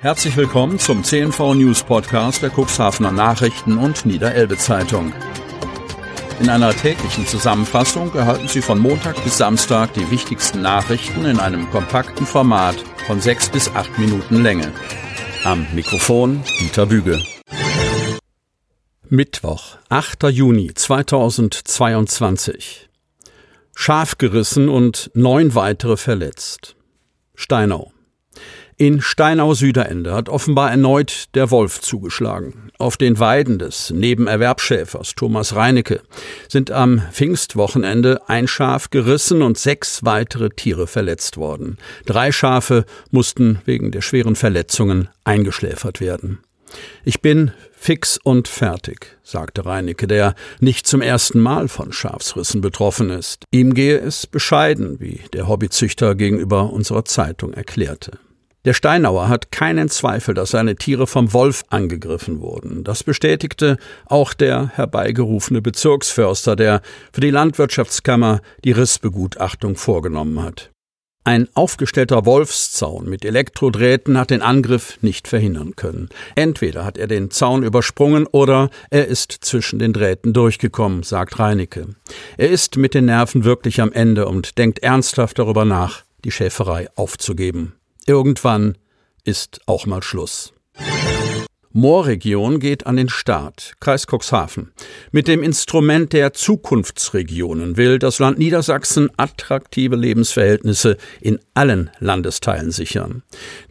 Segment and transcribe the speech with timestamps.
[0.00, 5.12] Herzlich willkommen zum CNV News Podcast der Cuxhavener Nachrichten und Niederelbe Zeitung.
[6.38, 11.68] In einer täglichen Zusammenfassung erhalten Sie von Montag bis Samstag die wichtigsten Nachrichten in einem
[11.70, 12.76] kompakten Format
[13.08, 14.72] von sechs bis acht Minuten Länge.
[15.42, 17.20] Am Mikrofon Dieter Büge.
[19.08, 20.22] Mittwoch, 8.
[20.30, 22.88] Juni 2022.
[23.74, 26.76] Schaf gerissen und neun weitere verletzt.
[27.34, 27.90] Steinau.
[28.80, 32.70] In Steinau-Süderende hat offenbar erneut der Wolf zugeschlagen.
[32.78, 36.00] Auf den Weiden des Nebenerwerbschäfers Thomas Reinecke
[36.48, 41.76] sind am Pfingstwochenende ein Schaf gerissen und sechs weitere Tiere verletzt worden.
[42.06, 46.38] Drei Schafe mussten wegen der schweren Verletzungen eingeschläfert werden.
[47.04, 53.10] Ich bin fix und fertig, sagte Reinecke, der nicht zum ersten Mal von Schafsrissen betroffen
[53.10, 53.42] ist.
[53.50, 58.20] Ihm gehe es bescheiden, wie der Hobbyzüchter gegenüber unserer Zeitung erklärte.
[58.68, 62.84] Der Steinauer hat keinen Zweifel, dass seine Tiere vom Wolf angegriffen wurden.
[62.84, 70.70] Das bestätigte auch der herbeigerufene Bezirksförster, der für die Landwirtschaftskammer die Rissbegutachtung vorgenommen hat.
[71.24, 76.10] Ein aufgestellter Wolfszaun mit Elektrodrähten hat den Angriff nicht verhindern können.
[76.34, 81.86] Entweder hat er den Zaun übersprungen oder er ist zwischen den Drähten durchgekommen, sagt Reinecke.
[82.36, 86.88] Er ist mit den Nerven wirklich am Ende und denkt ernsthaft darüber nach, die Schäferei
[86.96, 87.77] aufzugeben.
[88.08, 88.78] Irgendwann
[89.24, 90.54] ist auch mal Schluss.
[91.78, 93.74] Moorregion geht an den Start.
[93.78, 94.72] Kreis Cuxhaven.
[95.12, 103.22] Mit dem Instrument der Zukunftsregionen will das Land Niedersachsen attraktive Lebensverhältnisse in allen Landesteilen sichern.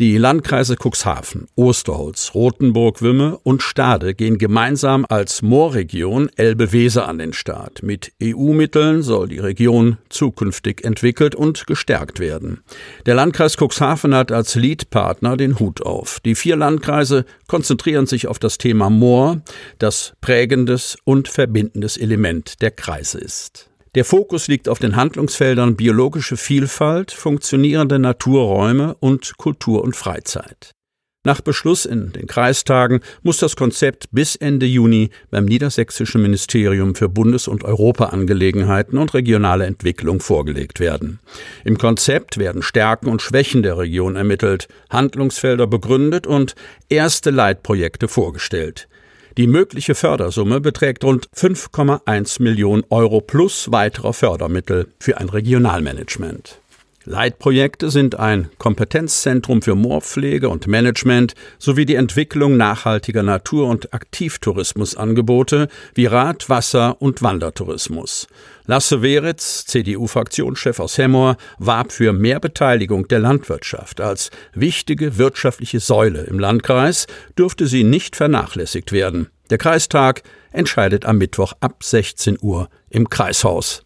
[0.00, 7.32] Die Landkreise Cuxhaven, Osterholz, Rothenburg, Wümme und Stade gehen gemeinsam als Moorregion Elbe-Weser an den
[7.32, 7.82] Start.
[7.82, 12.64] Mit EU-Mitteln soll die Region zukünftig entwickelt und gestärkt werden.
[13.06, 16.20] Der Landkreis Cuxhaven hat als Leadpartner den Hut auf.
[16.20, 19.40] Die vier Landkreise konzentrieren konzentrieren sich auf das Thema Moor,
[19.78, 23.70] das prägendes und verbindendes Element der Kreise ist.
[23.94, 30.72] Der Fokus liegt auf den Handlungsfeldern biologische Vielfalt, funktionierende Naturräume und Kultur und Freizeit.
[31.26, 37.08] Nach Beschluss in den Kreistagen muss das Konzept bis Ende Juni beim Niedersächsischen Ministerium für
[37.08, 41.20] Bundes- und Europaangelegenheiten und regionale Entwicklung vorgelegt werden.
[41.64, 46.54] Im Konzept werden Stärken und Schwächen der Region ermittelt, Handlungsfelder begründet und
[46.90, 48.86] erste Leitprojekte vorgestellt.
[49.38, 56.60] Die mögliche Fördersumme beträgt rund 5,1 Millionen Euro plus weiterer Fördermittel für ein Regionalmanagement.
[57.06, 65.68] Leitprojekte sind ein Kompetenzzentrum für Moorpflege und Management sowie die Entwicklung nachhaltiger Natur- und Aktivtourismusangebote
[65.94, 68.26] wie Rad-, Wasser- und Wandertourismus.
[68.66, 74.00] Lasse Weritz, CDU-Fraktionschef aus Hemmoor, warb für mehr Beteiligung der Landwirtschaft.
[74.00, 79.28] Als wichtige wirtschaftliche Säule im Landkreis dürfte sie nicht vernachlässigt werden.
[79.50, 80.22] Der Kreistag
[80.52, 83.82] entscheidet am Mittwoch ab 16 Uhr im Kreishaus.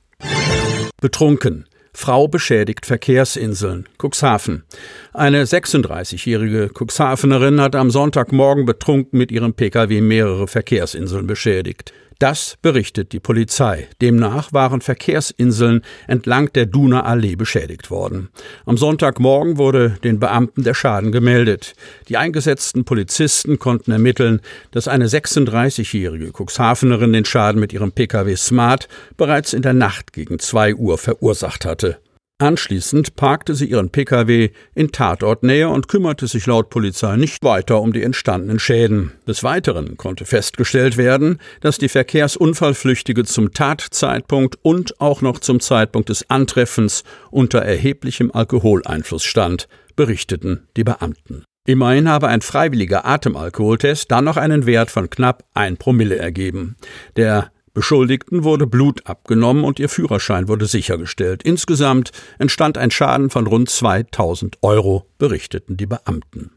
[1.00, 1.67] Betrunken.
[1.92, 3.88] Frau beschädigt Verkehrsinseln.
[3.98, 4.64] Cuxhaven.
[5.12, 11.92] Eine 36-jährige Cuxhavenerin hat am Sonntagmorgen betrunken mit ihrem Pkw mehrere Verkehrsinseln beschädigt.
[12.18, 13.86] Das berichtet die Polizei.
[14.02, 18.28] Demnach waren Verkehrsinseln entlang der Duner Allee beschädigt worden.
[18.66, 21.74] Am Sonntagmorgen wurde den Beamten der Schaden gemeldet.
[22.08, 24.40] Die eingesetzten Polizisten konnten ermitteln,
[24.72, 30.40] dass eine 36-jährige Cuxhavenerin den Schaden mit ihrem Pkw Smart bereits in der Nacht gegen
[30.40, 31.98] zwei Uhr verursacht hatte.
[32.40, 37.92] Anschließend parkte sie ihren Pkw in Tatortnähe und kümmerte sich laut Polizei nicht weiter um
[37.92, 39.10] die entstandenen Schäden.
[39.26, 46.10] Des Weiteren konnte festgestellt werden, dass die Verkehrsunfallflüchtige zum Tatzeitpunkt und auch noch zum Zeitpunkt
[46.10, 49.66] des Antreffens unter erheblichem Alkoholeinfluss stand,
[49.96, 51.42] berichteten die Beamten.
[51.66, 56.76] Immerhin habe ein freiwilliger Atemalkoholtest dann noch einen Wert von knapp ein Promille ergeben.
[57.16, 61.44] Der Beschuldigten wurde Blut abgenommen und ihr Führerschein wurde sichergestellt.
[61.44, 66.50] Insgesamt entstand ein Schaden von rund 2000 Euro, berichteten die Beamten.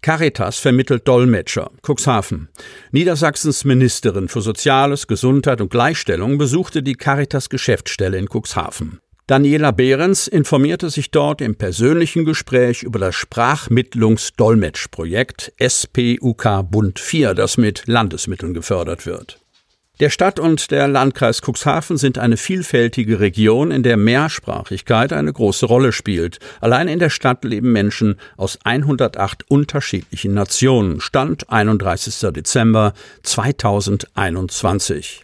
[0.00, 1.70] Caritas vermittelt Dolmetscher.
[1.86, 2.48] Cuxhaven.
[2.92, 9.00] Niedersachsens Ministerin für Soziales, Gesundheit und Gleichstellung besuchte die Caritas Geschäftsstelle in Cuxhaven.
[9.26, 17.58] Daniela Behrens informierte sich dort im persönlichen Gespräch über das Sprachmittlungs-Dolmetsch-Projekt SPUK Bund 4, das
[17.58, 19.40] mit Landesmitteln gefördert wird.
[19.98, 25.64] Der Stadt und der Landkreis Cuxhaven sind eine vielfältige Region, in der Mehrsprachigkeit eine große
[25.64, 26.38] Rolle spielt.
[26.60, 31.00] Allein in der Stadt leben Menschen aus 108 unterschiedlichen Nationen.
[31.00, 32.30] Stand 31.
[32.30, 35.22] Dezember 2021.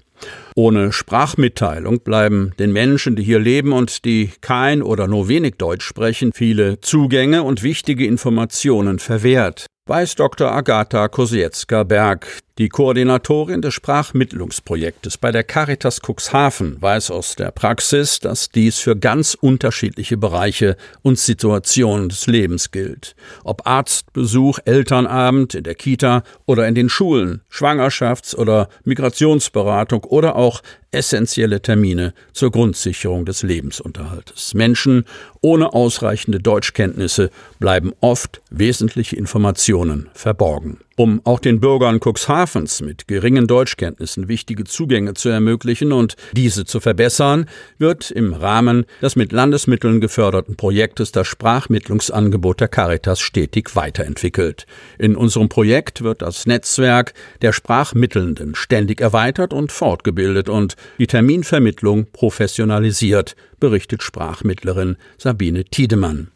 [0.54, 5.84] Ohne Sprachmitteilung bleiben den Menschen, die hier leben und die kein oder nur wenig Deutsch
[5.84, 10.50] sprechen, viele Zugänge und wichtige Informationen verwehrt weiß Dr.
[10.50, 12.26] Agatha Kosiecka-Berg.
[12.58, 18.94] Die Koordinatorin des Sprachmittlungsprojektes bei der Caritas Cuxhaven weiß aus der Praxis, dass dies für
[18.94, 23.16] ganz unterschiedliche Bereiche und Situationen des Lebens gilt.
[23.42, 30.60] Ob Arztbesuch, Elternabend in der Kita oder in den Schulen, Schwangerschafts- oder Migrationsberatung oder auch
[30.90, 34.52] essentielle Termine zur Grundsicherung des Lebensunterhaltes.
[34.52, 35.06] Menschen
[35.40, 40.80] ohne ausreichende Deutschkenntnisse bleiben oft wesentliche Informationen verborgen.
[40.96, 46.80] Um auch den Bürgern Cuxhavens mit geringen Deutschkenntnissen wichtige Zugänge zu ermöglichen und diese zu
[46.80, 47.46] verbessern,
[47.78, 54.66] wird im Rahmen des mit Landesmitteln geförderten Projektes das Sprachmittlungsangebot der Caritas stetig weiterentwickelt.
[54.98, 62.06] In unserem Projekt wird das Netzwerk der Sprachmittelnden ständig erweitert und fortgebildet und die Terminvermittlung
[62.12, 66.32] professionalisiert, berichtet Sprachmittlerin Sabine Tiedemann.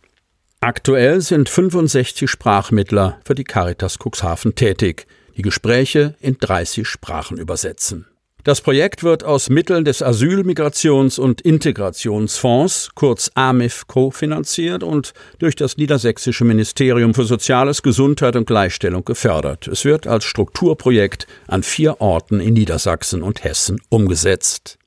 [0.61, 5.07] Aktuell sind 65 Sprachmittler für die Caritas Cuxhaven tätig,
[5.37, 8.07] die Gespräche in 30 Sprachen übersetzen.
[8.47, 15.57] Das Projekt wird aus Mitteln des Asyl-, Migrations- und Integrationsfonds, kurz AMIF, kofinanziert und durch
[15.57, 19.67] das Niedersächsische Ministerium für Soziales, Gesundheit und Gleichstellung gefördert.
[19.67, 24.79] Es wird als Strukturprojekt an vier Orten in Niedersachsen und Hessen umgesetzt.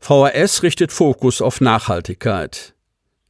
[0.00, 2.72] VHS richtet Fokus auf Nachhaltigkeit.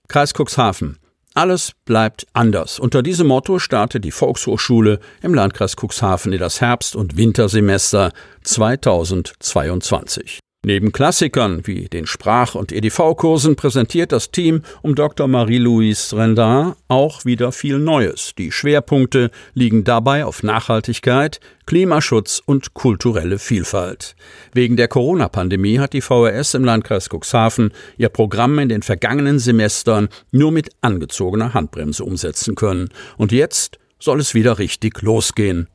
[0.06, 0.99] Kreis Cuxhaven.
[1.36, 2.78] Alles bleibt anders.
[2.78, 8.12] Unter diesem Motto startet die Volkshochschule im Landkreis Cuxhaven in das Herbst- und Wintersemester
[8.44, 10.38] 2022.
[10.66, 15.28] Neben Klassikern wie den Sprach- und EDV-Kursen präsentiert das Team um Dr.
[15.28, 18.32] Marie-Louise Rendin auch wieder viel Neues.
[18.38, 24.16] Die Schwerpunkte liegen dabei auf Nachhaltigkeit, Klimaschutz und kulturelle Vielfalt.
[24.55, 30.08] Wegen der Corona-Pandemie hat die VRS im Landkreis Cuxhaven ihr Programm in den vergangenen Semestern
[30.31, 32.88] nur mit angezogener Handbremse umsetzen können.
[33.19, 35.69] Und jetzt soll es wieder richtig losgehen.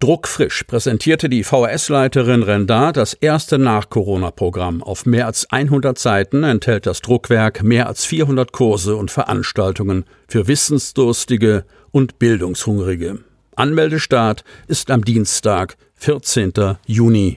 [0.00, 4.80] Druckfrisch präsentierte die VHS-Leiterin Rendar das erste Nach-Corona-Programm.
[4.80, 10.46] Auf mehr als 100 Seiten enthält das Druckwerk mehr als 400 Kurse und Veranstaltungen für
[10.46, 13.18] Wissensdurstige und Bildungshungrige.
[13.56, 16.52] Anmeldestart ist am Dienstag, 14.
[16.86, 17.36] Juni.